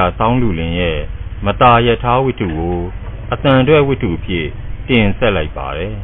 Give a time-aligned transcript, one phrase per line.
[0.00, 0.98] စာရေးဆရာဆောင်းလူလင်ရဲ့
[1.46, 2.78] မတာယထာဝိတုကို
[3.32, 4.46] အတန်အတွက်ဝိတုဖြစ်
[4.88, 5.94] တင်ဆက်လိုက်ပါတယ်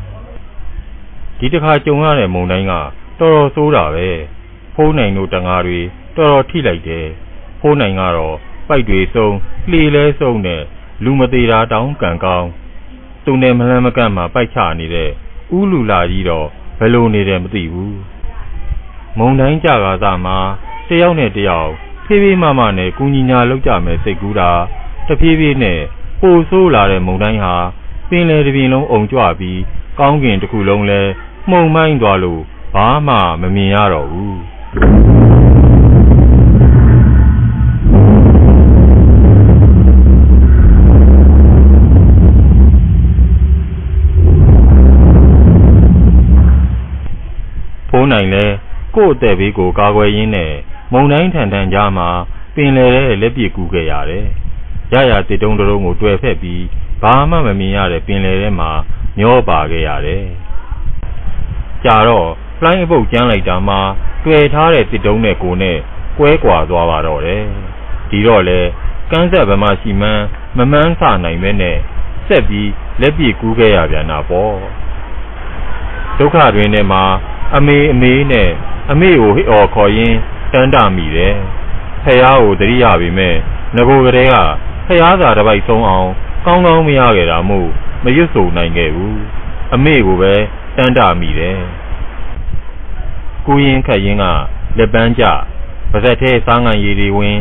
[1.38, 2.88] ဒီတစ်ခါကြုံရတဲ့မုံတိုင်းကတော်
[3.20, 4.08] တော်ဆိုးတာပဲ
[4.74, 5.80] ဖိုးနိုင်တို့တငါတွေ
[6.16, 7.06] တော်တော်ထိလိုက်တယ်
[7.60, 8.36] ဖိုးနိုင်ကတော့
[8.68, 9.34] ပိုက်တွေဆုံး
[9.70, 10.62] လှေလဲဆုံးနဲ့
[11.04, 12.48] လူမသေးတာတောင်းကံကောင်း
[13.24, 15.10] သူနဲ့မလန်းမကန့်မှာပိုက်ချနေတဲ့
[15.56, 17.98] ဥလူလာကြီးတော့ဘယ်လိုနေတယ်မသိဘူး
[19.18, 20.38] မုံတိုင်းကြကားစားမှာ
[20.88, 21.72] တယောက်နဲ့တယောက်
[22.06, 24.50] ဖေးဖေးမမနဲ့ကူညီညာလောက်ကြမယ်စိတ်ကူးတာ
[25.06, 25.80] တဖြည်းဖြည်းနဲ့
[26.20, 27.54] ပိုဆိုးလာတဲ့မုံတိုင်းဟာ
[28.08, 29.60] ပင်လယ်တစ်ပြင်လုံးအုံကြွပြီး
[29.98, 31.00] ကောင်းကင်တစ်ခုလုံးလဲ
[31.50, 32.42] မှုန်မိုင်းသွားလို့
[32.74, 34.38] ဘာမှမမြင်ရတော့ဘူး
[47.90, 48.44] ဖိုးနိုင်လဲ
[48.94, 50.52] ကို့အသက်ဘေးကိုကာကွယ်ရင်းနဲ့
[50.92, 52.08] မုံတိုင်းထန်ထန်ကြားမှာ
[52.54, 54.26] ပင်လယ်ရဲ့လက်ပစ်ကူးခဲ့ရတယ်။
[54.92, 56.64] ရရတစ်တုံးတုံးကိုတွေ့ဖက်ပြီး
[57.02, 58.70] ဘာမှမမြင်ရတဲ့ပင်လယ်ထဲမှာ
[59.18, 60.24] မျောပါခဲ့ရတယ်။
[61.84, 62.28] ကြာတော့
[62.62, 63.76] လှိုင်းအပုတ်ကျန်းလိုက်တာမှ
[64.24, 65.78] တွေ့ထားတဲ့တစ်တုံးနဲ့ကိုနဲ့
[66.18, 67.42] ကွဲကွာသွားပါတော့တယ်။
[68.10, 68.60] ဒီတော့လေ
[69.10, 70.24] ကန်းဆက်ဗမာရှိမှန်း
[70.56, 71.76] မမှန်းဆနိုင်မဲနဲ့
[72.26, 72.70] ဆက်ပြီး
[73.00, 74.54] လက်ပစ်ကူးခဲ့ရပြန်တာပေါ့။
[76.18, 77.02] ဒုက္ခတွင်ထဲမှာ
[77.56, 78.50] အမေအမေနဲ့
[78.90, 80.18] အမေကိုဟစ်အော်ခေါ်ရင်း
[80.52, 81.34] တန်းတာမိတယ်။
[82.04, 83.34] ဖះကိုတတိယပြီမဲ့
[83.76, 84.34] ငကိုကလေးက
[84.86, 86.08] ဖះစာတစ်ပိုက်ဆုံးအောင်
[86.46, 87.68] ကောင်းကောင်းမရခဲ့တာမို့
[88.04, 89.14] မရွတ်ဆိုနိုင်ခဲ့ဘူး။
[89.74, 90.32] အမေကိုပဲ
[90.76, 91.58] တန်းတာမိတယ်။
[93.46, 94.24] ကိုရင်ခတ်ရင်က
[94.78, 95.24] လက်ပန်းကျ
[95.90, 97.38] ပါဇက်ထဲစားငံရည်တွေဝင်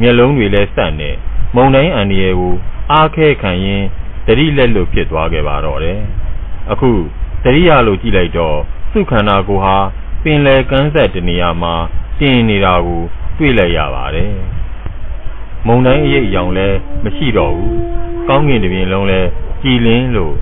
[0.00, 1.10] မျက်လုံးတွေလည်းဆက်နေ
[1.54, 2.54] မုံတိုင်းအန်ဒီရဲ့ကို
[2.92, 3.82] အားခဲခံရင်
[4.26, 6.00] တတိလက်လွတ်ဖြစ်သွားခဲ့ပါတော့တယ်။
[6.72, 6.90] အခု
[7.44, 8.58] တတိယလို့ကြည့်လိုက်တော့
[8.92, 9.76] သူ့ခန္ဓာကိုယ်ဟာ
[10.22, 11.74] ပင်လယ်ကမ်းဆက်တနေရာမှာ
[12.20, 13.00] တင်နေတာကို
[13.38, 14.32] တွေ့လိုက်ရပါတယ်။
[15.66, 17.74] မုံတိုင်းအရေးအယောင်လည်းမရှိတော့ဘူး။
[18.28, 19.28] ကောင်းကင်တပြင်လုံးလည်း
[19.62, 20.34] ကြည်လင်းလို့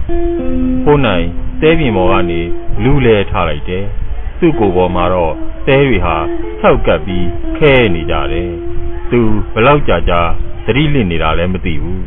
[0.84, 1.26] ဖိုးနိုင်
[1.60, 2.40] တဲပြင်ပေါ်ကနေ
[2.82, 3.84] လူလဲထားလိုက်တယ်။
[4.38, 5.34] သူ့ကိုယ်ပေါ်မှာတော့
[5.66, 6.16] တဲတွေဟာ
[6.60, 7.26] ဆောက်ကပ်ပြီး
[7.56, 8.50] ခဲနေကြတယ်။
[9.10, 9.20] သူ
[9.54, 10.20] ဘလောက်ကြာကြာ
[10.66, 12.00] သတိလစ်နေတာလည်းမသိဘူး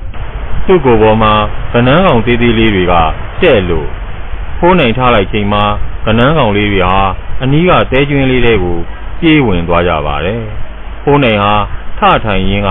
[0.66, 1.32] ။သူ့ကိုယ်ပေါ်မှာ
[1.72, 2.94] ဗနန်းကောင်သေးသေးလေးတွေက
[3.42, 3.88] တဲ့လို့
[4.58, 5.64] ဖိုးနိုင်ထားလိုက်ချိန်မှာ
[6.06, 7.00] ကနန်းကောင်လေးတွေဟာ
[7.42, 8.78] အနီးကတဲကျွင်းလေးတွေကို
[9.20, 10.40] ပြေးဝင်သွားကြပါတယ်။
[11.02, 11.54] ဖိုးနိုင်ဟာ
[11.98, 12.70] ထထိုင်ရင်းက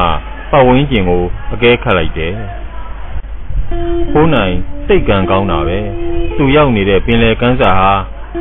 [0.52, 1.24] ပတ်ဝန်းကျင်ကို
[1.54, 2.34] အကဲခတ်လိုက်တယ်။
[4.12, 4.56] ဖိုးနိုင်
[4.86, 5.80] စိတ်ကံကောင်းတာပဲ။
[6.38, 7.92] သူရောက်နေတဲ့ပင်လယ်ကမ်းစာဟာ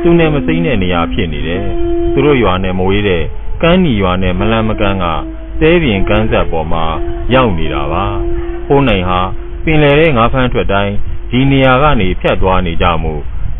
[0.01, 1.63] သူနဲ့မစိမ့်တဲ့နေရာဖြစ်နေတယ်။
[2.13, 3.23] သူတို့ရွာနဲ့မဝေးတဲ့
[3.61, 5.05] ကမ်းနီရွာနဲ့မလန်းမကန်းက
[5.61, 6.85] တဲပြင်ကမ်းဆက်ပေါ်မှာ
[7.33, 8.05] ရောက်နေတာပါ။
[8.67, 9.19] ဖိုးနိုင်ဟာ
[9.63, 10.93] ပင်လယ်ထဲငါးဖမ်းထွက်တိုင်း
[11.35, 13.13] ဒီနေရာကနေဖြတ်သွားနေကြမှု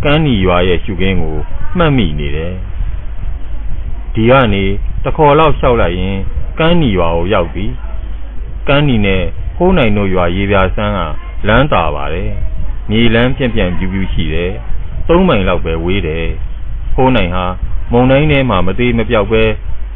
[0.03, 1.37] ကန်းနီရွာရဲ့ရှုခင်းကို
[1.77, 2.53] မှတ်မိနေတယ်။
[4.13, 4.63] ဒီကနေ
[5.03, 6.17] တခေါ်လောက်လျှောက်လိုက်ရင်
[6.59, 7.65] ကန်းနီရွာကိုရောက်ပြီ။
[8.67, 9.23] ကန်းနီနဲ့
[9.55, 10.99] ဖိုးနိုင်တို့ရွာရေပြာဆန်းက
[11.47, 12.31] လမ်းတာပါတယ်။
[12.89, 14.51] မြေလမ်းပြန့်ပြန့်ပြူးပြူးရှိတယ်။
[15.07, 16.25] သုံးမိုင်လောက်ပဲဝေးတယ်။
[16.93, 17.45] ဖိုးနိုင်ဟာ
[17.91, 19.43] မုံတိုင်းထဲမှာမသေးမပြောက်ပဲ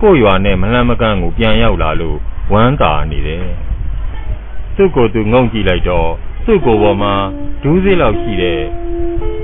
[0.02, 2.18] ကို့ရွာနဲ့မလှမ်းမကန့်ကိုပြန်ရောက်လာလို့
[2.54, 3.46] ဝမ်းသာနေတယ်။
[4.76, 6.12] သူ့ကိုယ်သူငုံကြည့်လိုက်တော့
[6.50, 7.16] သူ့ကိုယ်ပေါ်မှာ
[7.64, 8.62] ဒူးစိလောက်ရှိတဲ့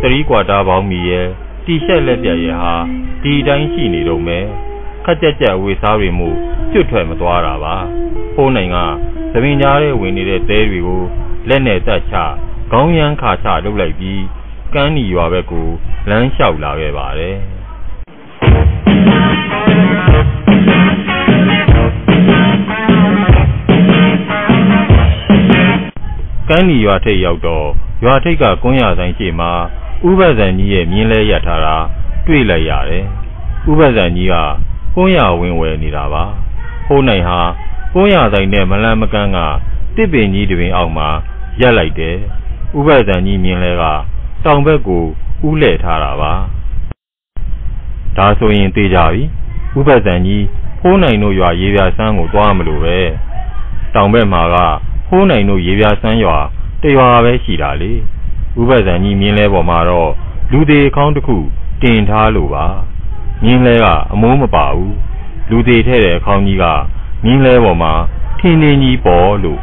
[0.02, 1.28] သရီးကွာတာပေါင်းမီရဲ့
[1.66, 2.74] တီရှက်လက်ပြရဲ့ဟာ
[3.24, 4.46] ဒီတိုင်းရှိနေတော့မယ်
[5.06, 6.30] ခက်ကြက်ကြက်ဝေစားတွေမှု
[6.72, 7.76] ကျွတ်ထွက်မသွားတာပါ
[8.36, 8.78] ဖိုးနိုင်က
[9.34, 11.04] သမင်ကြားထဲဝင်နေတဲ့သဲတွေကို
[11.50, 12.16] လက်နဲ့တက်ချ
[12.72, 14.24] ခေါင်းရမ်းခါချလုပ်လိုက်ပြီး
[14.74, 15.68] ကန်းနီရွာဘက်ကို
[16.10, 17.38] လမ်းလျှောက်လာခဲ့ပါတယ်
[26.56, 27.68] ကန်းနီရွာထိပ်ရောက်တော့
[28.04, 29.52] ရွာထိပ်ကကွန်းရဆိုင်ရှိမှာ
[30.10, 31.76] ဥပဇံကြီးရဲ့မြင်းလဲရထားတာ
[32.26, 33.06] တွေ့လိုက်ရတယ်။
[33.70, 34.36] ဥပဇံကြီးက
[34.96, 36.24] ကွန်းရဝင်ဝယ်နေတာပါ။
[36.88, 37.40] ဟိုးနိုင်ဟာ
[37.94, 39.38] ကွန်းရဆိုင်နဲ့မလန်းမကန်းက
[39.96, 41.10] တစ်ပင်ကြီးတွင်အောက်မှာ
[41.62, 42.18] ရက်လိုက်တယ်။
[42.78, 43.84] ဥပဇံကြီးမြင်းလဲက
[44.46, 45.04] တောင်ဘက်ကို
[45.48, 46.34] ဥလဲထားတာပါ။
[48.18, 49.24] ဒါဆိုရင်သိကြပြီ။
[49.78, 50.46] ဥပဇံကြီး
[50.80, 52.98] ဖိုးနိုင်တို့ရွာရေပြာဆန်းကိုသွားမလို့ပဲ။
[53.96, 54.58] တောင်ဘက်မှာက
[55.16, 56.38] ဖိုးနိုင်တို့ရေပြာဆန်းရွာ
[56.82, 57.92] တရွာပဲရှိတာလေ။
[58.62, 60.12] ဥပဇံကြီးမြင်းလဲပေါ်မှာတော့
[60.52, 61.38] လူသေးခေါင်းတစ်ခု
[61.82, 62.66] တင်ထားလို့ပါ
[63.44, 64.96] မြင်းလဲကအမိုးမပါဘူး
[65.50, 66.66] လူသေးထဲတဲ့ခေါင်းကြီးက
[67.24, 67.94] မြင်းလဲပေါ်မှာ
[68.40, 69.60] ထင်းထင်းကြီးပေါ်လို့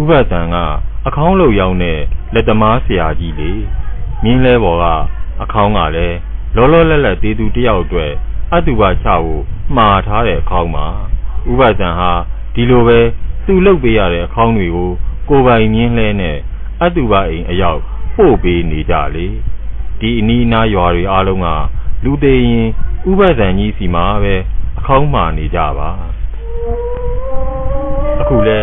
[0.00, 0.56] ဥပဇံက
[1.06, 1.98] အခေါင်းလို့ရောက်တဲ့
[2.34, 3.50] လက်သမားဆရာကြီးလေ
[4.22, 4.84] မြင်းလဲပေါ်က
[5.42, 6.16] အခေါင်းကလည်း
[6.56, 8.12] လောလောလတ်လတ်သေးသူတယောက်အတွက်
[8.53, 9.43] အတုပါချဖို့
[9.75, 10.87] မှားထားတဲ့အခေါင်းမှာ
[11.51, 12.11] ဥပဇံဟာ
[12.53, 12.99] ဒီလိုပဲ
[13.45, 14.91] သူ့လုပ်ပေးရတဲ့အခေါင်းတွေကို
[15.29, 16.37] ကိုပိုင်မြင်းလဲနဲ့
[16.83, 17.81] အတုပါအိမ်အရောက်
[18.15, 19.27] ပို့ပေးနေကြလေ
[19.99, 21.47] ဒီအနီးနားရွာတွေအားလုံးက
[22.03, 22.67] လူသေးရင်
[23.09, 24.35] ဥပဒံကြီးစီမှာပဲ
[24.77, 25.89] အခေါင်းမှာနေကြပါ
[28.21, 28.59] အခုလဲ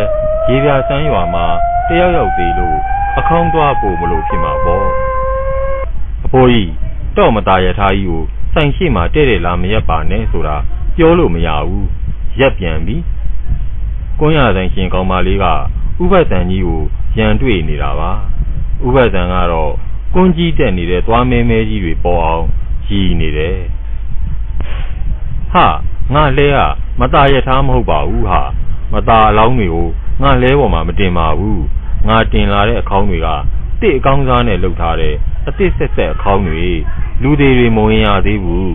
[0.49, 1.46] ရေပြာစမ်းရွာမှာ
[1.88, 2.79] တယောက်ယောက်သေးလို့
[3.19, 4.87] အခေါင်းသွားပို့မလို့ဖြစ်မှာပေါ့
[6.25, 6.70] အဖိုးကြီး
[7.17, 8.23] တော့မตายရထားကြီးကို
[8.56, 10.56] ဆိုင်ရှိမှတဲ့တယ်လားမရက်ပါနဲ့ဆိုတာ
[10.96, 11.88] ပြောလို့မရဘူး
[12.40, 12.96] ရက်ပြန်ပြီ
[14.19, 15.46] ကွန်းရဆိုင်ရှင်ကောင်းမလေးက
[16.02, 16.81] ဥပဒံကြီးကို
[17.19, 18.11] ရန်တွေ့နေတာပါ
[18.87, 19.73] ဥပဒံကတော့
[20.14, 22.46] ကွန်းကြီးတက်နေတဲ့သွားမဲမဲကြီးတွေပေါ်အောင်
[22.88, 23.58] ရည်နေတယ်
[25.52, 25.67] ဟာ
[26.14, 26.58] ငါလဲက
[27.00, 28.40] မตายရထားမဟုတ်ပါဘူးဟာ
[28.93, 29.88] မตาအလောင်းတွေကို
[30.23, 31.62] ငါလဲပေါ်မှာမတင်ပါဘူး
[32.08, 33.29] ငါတင်လာတဲ့အခေါင်းတွေက
[33.81, 35.14] တစ်အကောင်းစားနဲ့လှုပ်ထားတဲ့
[35.49, 36.69] အတစ်ဆက်ဆက်အခေါင်းတွေ
[37.23, 38.73] လူတွေတွေမဝင်ရသေးဘူး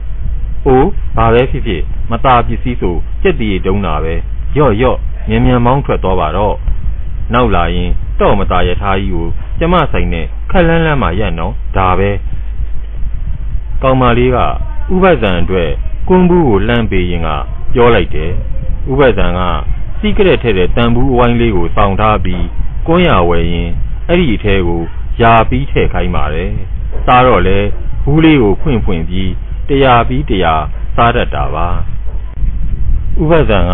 [0.66, 4.14] ။အိုးဘာပဲဖြစ်ဖြစ်မตาပစ္စည်းဆိုစက်တည်တုံးတာပဲ
[4.58, 4.98] ရော့ရော့
[5.28, 6.56] မြန်မြန်မောင်းထွက်သွားပါတော့။
[7.34, 7.90] နောက်လာရင်
[8.20, 9.26] တော့မตาရထားကြီးကို
[9.58, 12.10] ကျမဆိုင်နဲ့ခက်လန်းလန်းမှရက်နော်ဒါပဲ။
[13.82, 14.38] ကောင်မလေးက
[14.94, 15.70] ဥပဇံအတွက်
[16.08, 17.28] ကွန်းဘူးကိုလှမ်းပေးရင်က
[17.72, 18.30] ပြောလိုက်တယ်။
[18.90, 19.40] ဥပဇံက
[19.98, 22.44] စီးကရက်ထဲတဲ့တန်ဘူးအဝိုင်းလေးကိုစောင့်ထားပြီး
[22.86, 23.70] ကွန်းရဝယ်ရင်
[24.08, 24.82] အဲ့ဒီအထဲကို
[25.21, 26.51] ယာပြီးထည့်ခိုင်းပါတယ်။
[27.05, 27.57] စားတော့လေ
[28.03, 29.31] ဘူးလေးကိုဖွင့်ဖွင့်ပြီး
[29.67, 30.63] တရားပြီးတရား
[30.95, 31.67] စားတတ်တာပါ။
[33.21, 33.73] ဥပဇံက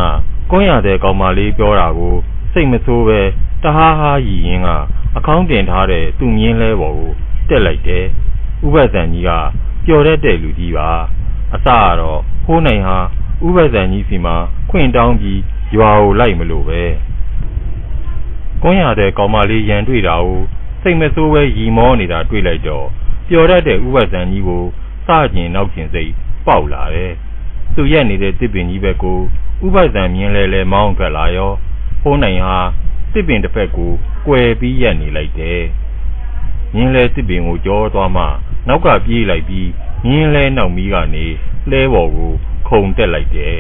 [0.52, 2.16] ကွန်းရတဲ့ကောင်မလေးပြောတာကို
[2.54, 3.22] စိတ်မဆိုးပဲ
[3.64, 4.70] တဟားဟားရည်ရင်က
[5.18, 7.12] အကောင်းတင်ထားတဲ့သူ့မြင်းလဲပေါ်ကို
[7.50, 8.06] တက်လိုက်တယ်။
[8.66, 9.32] ဥပဇံကြီးက
[9.86, 10.90] ပျော်တတ်တဲ့လူကြီးပါ။
[11.54, 11.70] အစက
[12.00, 12.98] တော့ဟိုးနိုင်ဟာ
[13.46, 14.36] ဥပဇံကြီးစီမှာ
[14.70, 15.40] ခွင့်တောင်းပြီး
[15.76, 16.82] ရွာကိုလိုက်မလို့ပဲ
[18.62, 20.42] ကွန်းရတဲ့ကောင်မလေးရန်တွေ့တာကို
[20.82, 22.88] စိတ်မဆိုးပဲရီမောနေတာတွေ့လိုက်တော့
[23.28, 24.64] ပျော်တတ်တဲ့ဥပဇံကြီးကို
[25.08, 26.12] စကျင်နောက်ကျင်စိတ်
[26.48, 27.14] ပေါက်လာတယ်
[27.76, 29.20] သူရက်နေတဲ့တစ်ပင်ကြီးဘက်ကို
[29.66, 31.52] ဥပဇံမြင်လဲလဲမောင်းထွက်လာရော
[32.02, 32.58] ဟိုးနိုင်ဟာ
[33.14, 33.92] တစ်ပင်တစ်ဖက်ကို
[34.28, 35.62] ကွယ်ပြီးရက်နေလိုက်တယ်
[36.74, 38.26] မြင်းလဲတစ်ပင်ကိုကြောသွားမှ
[38.68, 39.70] နောက်ကပြေးလိုက်ပြီး
[40.06, 41.26] မြင်းလဲနောက်မီးကနေ
[41.72, 42.32] လဲပေါ်ကို
[42.68, 43.60] ခုန်တက်လိုက်တယ်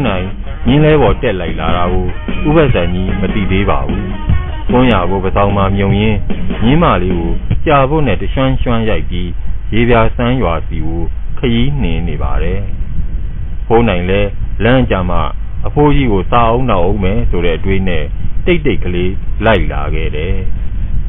[0.00, 0.26] ဟိုးနိုင်
[0.66, 2.06] မြင်းလဲပေါ်တက်လိုက်လာတာကို
[2.48, 4.04] ဥပဇံကြီးမသိသေးပါဘူး။
[4.70, 6.18] တွန်းရကိုပဆောင်မှမြုံရင်း
[6.64, 7.30] မြင်းမလေးကို
[7.66, 9.28] ကြာဖို့နဲ့တရွှန်းရွှန်းရိုက်ပြီး
[9.74, 11.02] ရေပြာစမ်းရွာစီကို
[11.38, 12.60] ခရီးနှင်နေပါတယ်။
[13.66, 14.20] ဟိုးနိုင်လဲ
[14.64, 15.22] လမ်းကြမှာ
[15.66, 18.04] အဖိုးကြီးကိုစားအောင်တော့အောင်မယ်ဆိုတဲ့အတွေးနဲ့
[18.46, 19.12] တိတ်တိတ်ကလေး
[19.44, 20.36] လိုက်လာခဲ့တယ်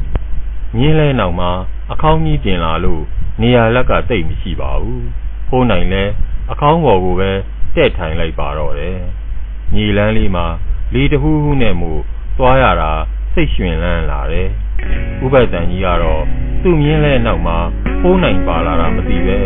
[0.76, 1.50] ။မြင်းလဲနောက်မှာ
[1.92, 3.02] အခေါင်းကြီးတင်လာလို့
[3.40, 5.02] နေရာလက်ကတိတ်မရှိပါဘူး။
[5.48, 6.04] ဟိုးနိုင်လဲ
[6.50, 7.30] အခေါင်းပေါ်ကိုပဲ
[7.76, 8.98] တဲ့ထိုင်လိုက်ပါတော့တယ်။
[9.74, 10.46] ညီလန်းလေးမှာ
[10.94, 12.00] လီတဟူးဟူးနဲ့မို့
[12.38, 12.92] သွားရတာ
[13.32, 14.48] စိတ်ရွှင်လန်းလာတယ်။
[15.24, 16.22] ဥပဒံကြီးကတော့
[16.62, 17.58] သူ့မြင်းလဲနောက်မှာ
[18.00, 19.38] ဖိုးနိုင်ပါလာတာမသိပဲ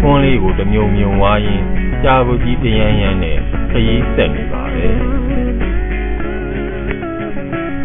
[0.00, 1.62] ခွန်းလေးကိုတမြုံမြုံဝါရင်
[2.04, 3.38] ကြာဘူးကြီးတရန်ရန်နဲ့
[3.70, 4.86] ခရီးဆက်နေပါပဲ။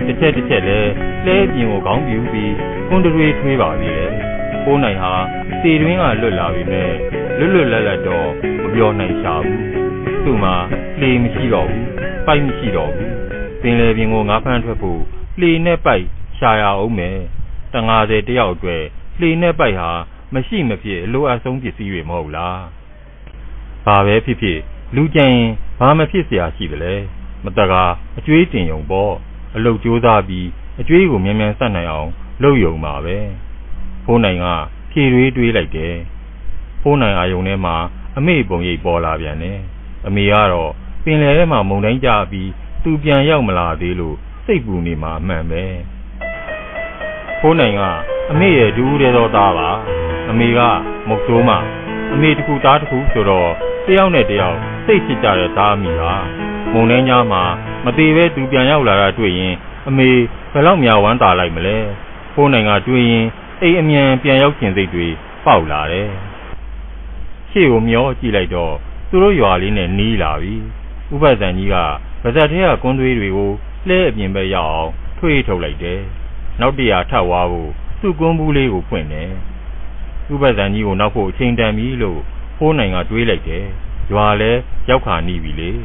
[0.06, 0.80] တစ်ချက်တစ်ချက်လဲ
[1.25, 2.54] လဲပြင်ကိုခေါင်းပြူပြီး
[2.88, 4.12] ခွန်းတွေထွေးပါသေးတယ်။
[4.63, 5.13] ဖိုးနိုင်ဟာ
[5.62, 6.92] စီတွင်းကလွတ်လာပြီနဲ့
[7.38, 8.30] လွတ်လွတ်လပ်လပ်တော့
[8.63, 9.62] မပြောနိုင်ရှာဘူး။
[10.25, 10.55] သူ့မှာ
[11.00, 11.85] လေမရှိတော့ဘူး။
[12.26, 13.11] ပိုက်မရှိတော့ဘူး။
[13.62, 15.00] ပင်လေပြင်ကိုငါးဖမ်းထွက်ဖို့
[15.40, 16.07] လေနဲ့ပိုက်
[16.38, 17.17] ရှာရအောင်မယ်။
[17.75, 18.85] တငါးစေတယောက်အတွက်
[19.21, 19.90] လေနဲ့ပိုက်ဟာ
[20.35, 22.59] မရှိမဖြစ်အလိုအဆုံးပစ္စည်းတွေမဟုတ်လား။
[23.87, 24.59] ဘာပဲဖြစ်ဖြစ်
[24.95, 26.95] လူကြရင်ဘာမဖြစ်เสียရှိတယ်လဲ။
[27.45, 27.83] မတကာ
[28.19, 29.12] အကျွေးတင်ယုံပေါ့။
[29.57, 30.47] အလုတ်ကြိုးစားပြီး
[30.81, 32.11] အကျွေးကိုမြန်မြန်ဆက်နိုင်အောင်
[32.43, 33.17] လုပ်ယုံပါပဲ။
[34.05, 34.47] ဖိုးနိုင်က
[34.90, 35.95] ဖြေတွေးတွေးလိုက်တယ်။
[36.83, 37.76] ဖိုးနိုင်အာယုံထဲမှာ
[38.17, 39.59] အမေပုံရိပ်ပေါ်လာပြန်တယ်။
[40.07, 40.72] အမေကတော့
[41.03, 42.50] ပင်လယ်ထဲမှာမုန်တိုင်းကြပြီး
[42.83, 45.63] သူပြန်ရောက်မလာသေးလို့စိတ်ပူနေမှာအမှန်ပဲ
[47.39, 47.81] ဖိုးနိုင်က
[48.31, 49.69] အမေရဲ့ဒူးတဲ့သောသားပါ
[50.29, 50.60] အမေက
[51.07, 51.51] မုတ်ဆိုးမ
[52.13, 53.50] အမေတခုသားတခုဆိုတော့
[53.86, 56.15] တယောက်နဲ့တယောက်စိတ်ချကြတဲ့သားမိပါ
[56.74, 57.43] မုံနှင်းကြားမှာ
[57.86, 59.53] မသေးပဲသူပြန်ရောက်လာတာတွေ့ရင်
[59.88, 60.10] အမေ
[60.51, 61.77] ဘယ်လောက်များဝမ်းသာလိုက်မလဲ
[62.33, 63.25] ဖိုးနိုင်ကတွေ့ရင်
[63.62, 65.07] အိမ်အမြန်ပြန်ရောက်ခြင်းစိတ်တွေ
[65.45, 66.10] ပေါက်လာတယ်
[67.51, 68.74] ရှေ့ကိုမျောကြည့်လိုက်တော့
[69.15, 70.55] သူတို့ရွာလေးနဲ့နီးလာပြီ
[71.13, 71.75] ဥပဒံကြီးက
[72.22, 73.51] ပါဇက်ထဲကကွန်းသွေးတွေကို
[73.88, 76.00] လှဲအပြင်ဘက်ရောက်အောင်ထွေးထုတ်လိုက်တယ်။
[76.60, 79.32] နောက်တရာထပ်ဝါဖို့သူ့ကွန်းဘူးလေးကိုဖွင့်တယ်။
[80.34, 82.20] ဥပဒံကြီးကိုနောက်ဖို့အချိန်တန်ပြီလို့
[82.58, 83.65] ဖိုးနိုင်ကတွေးလိုက်တယ်။
[84.12, 84.51] ရွာလဲ
[84.89, 85.72] ရောက်ခါနီးပြီလေ။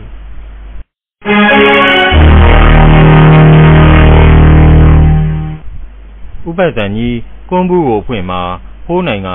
[6.48, 7.16] ဥပဒံကြီး
[7.50, 8.42] ကွန်းဘူးကိုဖွင့်မှာ
[8.86, 9.30] ဖိုးနိုင်က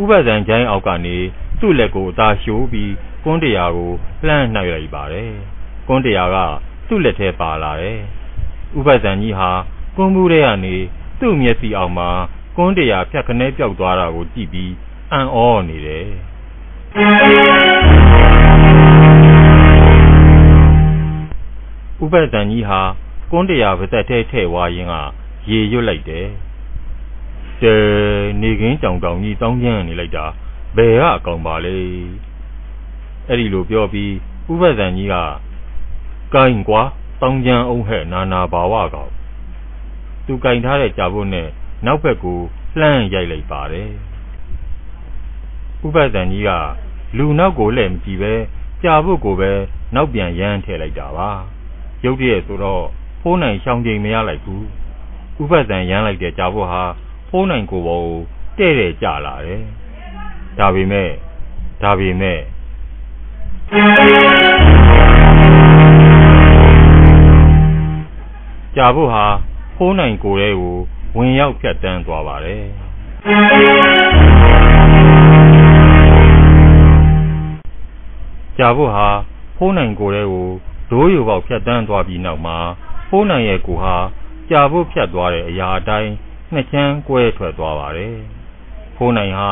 [0.00, 1.16] ဥပဒံချိုင်းအောက်ကနေ
[1.60, 2.92] သူ့လက်ကိုအသာရှိုးပြီး
[3.30, 3.90] ကွန်းတရာကို
[4.26, 5.32] လှမ်းနှိုက်လိုက်ပါတယ်။
[5.88, 6.36] ကွန်းတရာက
[6.88, 7.98] သူ့လက်ထဲပါလာတယ်။
[8.78, 9.50] ဥပဇံကြီးဟာ
[9.96, 10.74] ကွန်းဘူးထဲကနေ
[11.20, 12.08] သူ့မျက်စိအောက်မှာ
[12.56, 14.72] ကွန်းတရာဖြတ်ခနဲပြောက်သွားတာကိုကြည့်ပြီး
[15.12, 16.08] အံ့ဩနေတယ်။
[22.04, 22.80] ဥပဒံကြီးဟာ
[23.30, 24.94] ကွန်းတရာပါသက်ထဲထဲ့ဝါရင်က
[25.50, 26.26] ရေရွတ်လိုက်တယ်
[27.62, 27.74] တဲ
[28.42, 30.24] နေခင်းကြောင်တောင်ကြီးတောင်းကျမ်းနေလိုက်တာ
[30.76, 31.76] ဘယ်ကအကောင်ပါလဲ
[33.28, 34.12] အဲ့ဒီလိုပြောပြီး
[34.52, 35.16] ဥပဒံကြီးက
[36.34, 36.82] ကိုင်းကွာ
[37.20, 39.10] တောင်းကျမ်းအောင်ဟဲ့နာနာဘာဝကောင်
[40.26, 41.48] သူကင်ထားတဲ့ကြာဖို့နဲ့
[41.86, 42.38] နောက်ဘက်ကို
[42.80, 43.90] လှမ်းရိုက်လိုက်ပါတယ်
[45.86, 46.50] ဥပဒံကြီးက
[47.16, 48.34] လူနောက်ကိုလည်းမကြည့်ပဲ
[48.82, 49.52] ကြာဖို့ကိုပဲ
[49.94, 51.30] နောက်ပြန်ရမ်းထည့်လိုက်တာပါ
[52.04, 52.84] ရုတ်တရက်ဆိုတော့
[53.22, 54.64] ဖိုးနိုင်ရှောင်ချိန်မရလိုက်ဘူး
[55.42, 56.82] ဥပဒံရမ်းလိုက်တဲ့ကြာဖို့ဟာ
[57.28, 58.02] ဖိုးနိုင်ကိုဘော
[58.58, 59.62] တဲ့တဲ့ကြလာတယ်
[60.58, 61.10] ဒါပေမဲ့
[61.82, 62.38] ဒါပေမဲ့
[68.76, 69.24] ကြာဖို့ဟာ
[69.76, 70.76] ဖိုးနိုင်ကိုယ်လေးကို
[71.16, 72.64] ဝင်ရောက်ဖြတ်တန်းသွားပါတယ်
[78.58, 79.08] ကြာဖို့ဟာ
[79.56, 80.48] ဖိုးနိုင်ကိုယ်လေးကို
[80.90, 82.58] ဒိုးယူပေါက်ဖြတ်တန်းသွားပြီးနောက်မှာ
[83.08, 83.96] ဖိုးနိုင်ရဲ့ကိုဟာ
[84.50, 86.12] ကြာဖို့ဖြတ်သွားတဲ့အရာအတိုင်း
[86.52, 88.16] နှစ်ချမ်းကွဲထွက်သွားပါတယ်
[88.96, 89.50] ဖိုးနိုင်ဟာ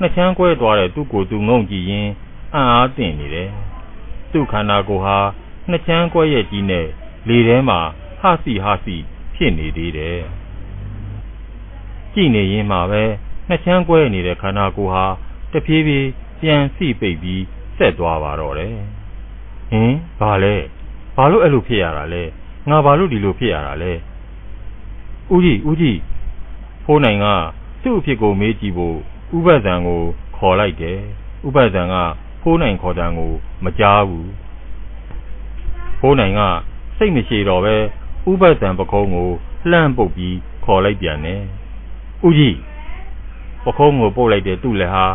[0.00, 2.08] နှစ်ချမ်းကွဲသွားတဲ့သူ့ကိုယ်သူငုံကြည့်ရင်
[2.54, 3.50] အံ့အားသင့်နေတယ်
[4.32, 5.18] သူ့ခန္ဓာကိုယ်ဟာ
[5.70, 6.86] နှစ်ချမ်းကွဲရဲ့ကြီးနဲ့
[7.28, 7.80] လေထဲမှာ
[8.20, 8.96] ဟစီဟစီ
[9.34, 10.20] ဖြစ်နေသေးတယ်
[12.14, 13.02] ကြည့်နေရင်မှပဲ
[13.48, 15.04] နှစ်ချမ်းကွဲနေတဲ့ခန္ဓာကိုယ်ဟာ
[15.52, 16.08] တဖြည်းဖြည်း
[16.40, 17.42] ပြန်စီပိတ်ပြီး
[17.76, 18.76] ဆက်သွားပါတော့တယ်
[19.70, 20.54] ဟင်ဘာလဲ
[21.16, 22.22] ဘာလို့အဲ့လိုဖြစ်ရတာလဲ
[22.70, 23.92] ငါဘာလို့ဒီလိုဖြစ်ရတာလဲ
[25.32, 25.98] ဦးကြီးဦးကြီး
[26.84, 27.26] ဖိုးနိုင်က
[27.82, 28.96] သူ့အဖြစ်ကိုမေးကြည့်ဖို့
[29.36, 30.02] ဥပဒံကို
[30.36, 30.98] ခေါ်လိုက်တယ်
[31.46, 31.94] ဥပဒံက
[32.46, 33.32] ဖိုးနိုင်ခေါ်တဲ့ကို
[33.64, 34.30] မကြားဘူး
[36.00, 36.40] ဖိုးနိုင်က
[36.96, 37.76] စိတ်မရှိတော့ပဲ
[38.30, 39.30] ဥပဒံပကုံးကို
[39.70, 41.42] လှမ်းပုတ်ပြီးခေါ်လိုက်ပြန်တယ်
[42.26, 42.58] ဥကြီး
[43.64, 45.06] ပကုံးကိုပုတ်လိုက်တဲ့သူ့လက်ဟာ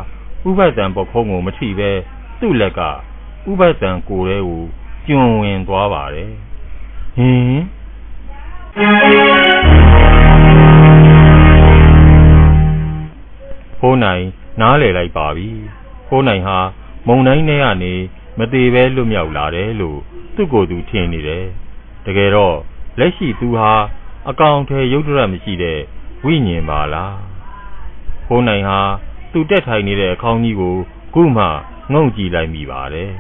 [0.50, 1.92] ဥပဒံပကုံးကိုမထိပဲ
[2.42, 2.82] သူ့လက်က
[3.50, 4.62] ဥပဒံကိုယ်ထဲကို
[5.08, 6.32] ကျွံဝင်သွားပါတယ်
[7.18, 7.60] ဟင်
[13.80, 14.24] ဖိုးနိုင်
[14.62, 15.50] နားလေလိုက်ပါပြီ
[16.08, 16.60] ဖိုးနိုင်ဟာ
[17.08, 17.94] မုံတိုင်းထဲကနေ
[18.38, 20.00] မသေးပဲလွတ်မြောက်လာတယ်လို့
[20.36, 21.46] သူ့ကိုယ်သူထင်နေတယ်
[22.06, 22.58] တကယ်တော့
[23.00, 23.74] လက်ရှိသူဟာ
[24.30, 25.80] အကောင်ထဲရုပ်တရက်မရှိတဲ့
[26.26, 27.18] ဝိညာဉ်ပါလား
[28.28, 28.80] ဖိုးနိုင်ဟာ
[29.32, 30.76] သူတက်ထိုင်နေတဲ့အခေါင်းကြီးကို
[31.14, 31.46] ခုမှ
[31.94, 33.12] ငုံကြည့်လိုက်မိပါတယ်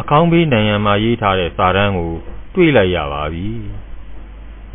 [0.00, 2.12] အခေါင်းဘေးနံရံမှာရေးထားတဲ့စာတမ်းကို
[2.54, 3.48] တွေ့လိုက်ရပါပြီ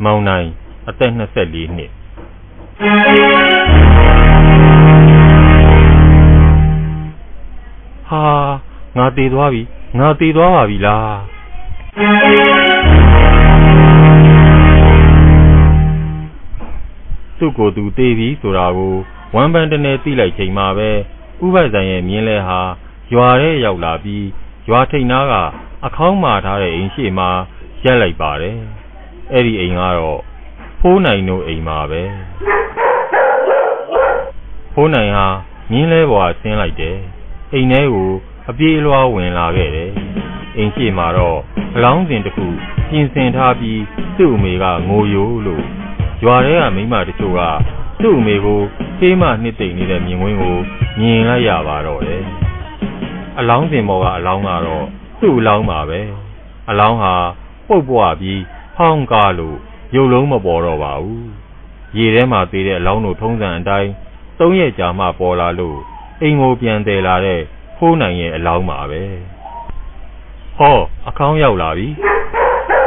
[0.04, 0.48] မောင်နိုင်
[0.88, 1.92] အသက်24နှစ်
[8.96, 9.62] ငါတည်သွားပြီ
[9.98, 11.16] ငါတည်သွားပါပြီလား
[17.38, 18.94] သူ့ကိုယ်သူတည်ပြီဆိုတာကို
[19.34, 20.90] ဝမ်းပန်းတနေသိလိုက်ချိန်မှာပဲ
[21.44, 22.60] ဥပဇံရဲ့မြင်းလဲဟာ
[23.12, 24.26] ရွာထဲရောက်လာပြီး
[24.68, 25.34] ရွာထိပ်နားက
[25.86, 27.28] အခေါင်းမာထားတဲ့အိမ်ရှိမှာ
[27.84, 28.58] ရက်လိုက်ပါတယ်
[29.32, 30.20] အဲ့ဒီအိမ်ကတော့
[30.80, 32.02] ဖိုးနိုင်တို့အိမ်မှာပဲ
[34.74, 35.28] ဖိုးနိုင်ဟာ
[35.70, 36.98] မြင်းလဲပေါ်ဆင်းလိုက်တယ်
[37.52, 38.10] အိမ်ထဲကို
[38.50, 39.90] အပြေးအလွှားဝင်လာခဲ့တယ်
[40.56, 41.38] အိမ်ရှိမှာတော့
[41.76, 42.46] အလောင်းစင်တစ်ခု
[42.90, 43.82] ပြင်ဆင်ထားပြီး
[44.16, 45.64] သူ့အမေကငိုယိုလို့
[46.24, 47.40] ရွာထဲကမိမတချို့က
[48.02, 48.60] သူ့အမေကို
[48.98, 50.56] ဖေးမနှစ်သိမ့်နေတဲ့မြင်ကွင်းကို
[51.00, 52.24] မြင်လိုက်ရပါတော့တယ်
[53.38, 54.84] အလောင်းစင်ပေါ်ကအလောင်းကတော့
[55.20, 56.00] သူ့အလောင်းပါပဲ
[56.70, 57.14] အလောင်းဟာ
[57.68, 58.42] ပုတ်ပွားပြီး
[58.76, 59.56] ဖောင်းကားလို့
[59.94, 61.28] ရုပ်လုံးမပေါ်တော့ပါဘူး
[61.96, 63.90] ရေထဲမှာသေးတဲ့အလောင်းတို့ထုံးစံအတိုင်း
[64.38, 65.78] သုံးရက်ကြာမှပေါ်လာလို့
[66.22, 67.42] အိမ်ကိုပြန်တယ်လာတဲ့
[67.76, 69.02] ဖိုးနိုင်ရဲ့အလောင်းပါပဲ
[70.58, 70.76] ဟော
[71.08, 71.88] အခေါင်းရောက်လာပြီ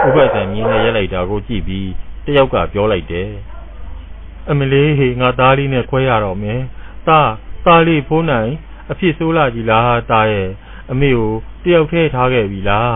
[0.07, 1.89] ဥပဒံမြင်းနဲ့ရက်လိုက်တာကိုကြည့်ပြီး
[2.25, 3.29] တယောက်ကပြောလိုက်တယ်
[4.49, 6.59] အမလေးဟေငါသားလေးနဲ့ခွဲရတော့မယ်
[7.07, 7.29] သား
[7.65, 8.51] သားလေးဖိုးနိုင်
[8.91, 10.49] အဖြစ်ဆိုးလာကြီးလားသားရဲ့
[10.91, 11.31] အမေကို
[11.63, 12.93] တယောက်ထဲထားခဲ့ပြီလား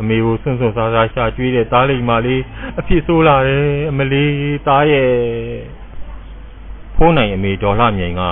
[0.00, 2.42] အမေကိုဆွန့်ဆွန့်စားစားရှာကျွေးတဲ့သားလိမ္မာလေး
[2.78, 4.32] အဖြစ်ဆိုးလာတယ်အမလေး
[4.66, 5.10] သားရဲ့
[6.96, 8.22] ဖိုးနိုင်အမေဒေါ်လှမြိုင်က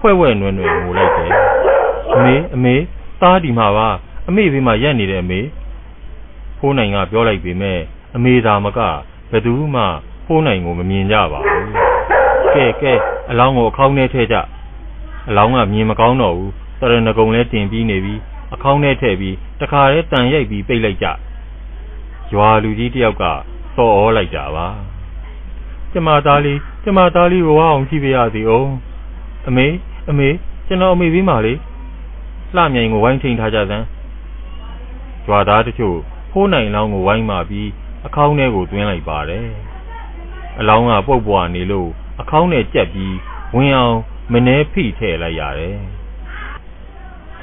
[0.00, 1.30] ဖွဲ့ဝဲနွယ်နွယ်ငိုလိုက်တယ်
[2.14, 2.74] အမေအမေ
[3.20, 3.88] သားဒီမှာပါ
[4.28, 5.40] အမေဘေးမှာရက်နေတယ်အမေ
[6.58, 7.78] ဖိုးနိုင်ကပြောလိုက်ပေမဲ့
[8.16, 8.80] အမေသာမက
[9.30, 9.82] ဘယ်သူမှ
[10.26, 11.70] ဖိုးနိုင်ကိုမမြင်ကြပါဘူး
[12.54, 12.92] ကဲကဲ
[13.30, 14.36] အလောင်းကိုအခေါင်းထဲထည့်ကြ
[15.28, 18.14] အလောင်းကမြင်မကောင်းတော့ဘူးတရဏဂုံလဲတင်ပြီးနေပြီ
[18.54, 21.06] အခေါင်းထဲထည့်ပြီးတခါတည်းတန်ရိုက်ပြီးပိတ်လိုက်ကြ
[22.32, 23.24] ရွာလူကြီးတယောက်က
[23.76, 24.66] စော်ဩလိုက်ကြပါ
[25.92, 28.70] ကျမသားလေးကျမသားလေးကိုဝအောင်ကြည့်ပြရစီအောင်
[29.48, 29.66] အမေ
[30.10, 30.28] အမေ
[30.66, 31.54] ကျွန်တော်အမေပြီးမှလေ
[32.56, 33.86] လှမြိုင်ကိုဝိုင်းချိန်ထားကြစမ်း
[35.26, 35.96] ကြွာသားတချို့
[36.30, 37.68] ဖိုးနိုင်လောင်းကိုဝိုင်းမှပြီး
[38.06, 39.46] အခေါင်းထဲကိုတွင်းလိုက်ပါတယ်
[40.60, 41.90] အလောင်းကပုတ်ပွားနေလို့
[42.20, 43.16] အခေါင်းနဲ့ကြက်ပြီး
[43.54, 43.96] ဝင်အောင်
[44.32, 45.78] မနှဲဖိထည့်လိုက်ရတယ်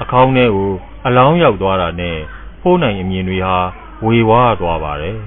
[0.02, 0.70] အခေါင်းထဲကို
[1.06, 2.16] အလောင်းရောက်သွားတာနဲ့
[2.62, 3.56] ဖိုးနိုင်အမြင်တွေဟာ
[4.04, 5.18] ဝေဝါးသွားပါတယ်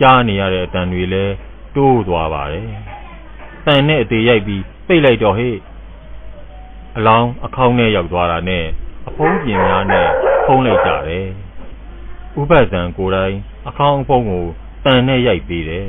[0.00, 1.34] ကြားနေရတဲ့အတန်တွေလည်း
[1.74, 2.68] တိုးသွားပါတယ်
[3.66, 5.56] တန်နဲ့အသေးရိုက်ပြီးပိတ်လိုက်တော့ဟေ့
[6.96, 8.64] အလောင်းအခေါင်းနဲ့ရောက်သွားတာနဲ့
[9.08, 10.08] အဖုံးပြင်များနဲ့
[10.44, 11.28] ဖုံးလိုက်ကြတယ်
[12.40, 13.36] ဥပဇံကိုယ်တိုင်
[13.68, 14.44] အခေါင်းအဖုံးကို
[14.84, 15.88] တန်နဲ့ရိုက်ပေးတယ်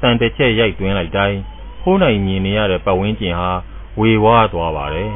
[0.00, 1.38] တန်တစ်ချက်ရိုက်သွင်းလိုက်တိုင်း
[1.82, 3.50] ဖိုးနိုင်မြင်နေရတဲ့ပတ်ဝန်းကျင်ဟာ
[4.00, 5.12] ဝေဝါးသွားပါတယ်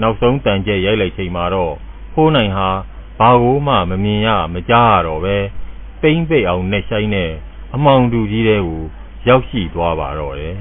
[0.00, 1.74] နောက်ဆုံးတန်ကျက်ရိုက်လိုက်ချိန်မှာတော့
[2.14, 2.68] ဖိုးနိုင်ဟာ
[3.18, 5.36] ဘာကိုမှမမြင်ရမကြားရတော့ပဲ
[6.02, 7.30] ပိမ့်ပိတ်အောင်နဲ့ဆိုင်နဲ့
[7.74, 8.82] အမောင်တူကြီးတဲ့ကို
[9.28, 10.56] ရောက်ရှိသွားပါတော့တယ်